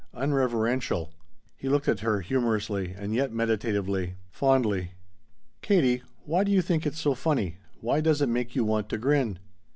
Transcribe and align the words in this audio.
"Unreverential." 0.15 1.11
He 1.55 1.69
looked 1.69 1.87
at 1.87 1.99
her, 1.99 2.21
humorously 2.21 2.95
and 2.97 3.13
yet 3.13 3.31
meditatively 3.31 4.15
fondly. 4.31 4.93
"Katie, 5.61 6.01
why 6.25 6.43
do 6.43 6.51
you 6.51 6.63
think 6.63 6.87
it's 6.87 6.99
so 6.99 7.13
funny? 7.13 7.57
Why 7.81 8.01
does 8.01 8.19
it 8.19 8.27
make 8.27 8.55
you 8.55 8.65
want 8.65 8.89
to 8.89 8.97
grin?" 8.97 9.37